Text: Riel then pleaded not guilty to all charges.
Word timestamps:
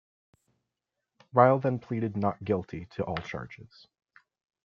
Riel 1.31 1.59
then 1.59 1.77
pleaded 1.77 2.17
not 2.17 2.43
guilty 2.43 2.87
to 2.95 3.03
all 3.03 3.17
charges. 3.17 3.85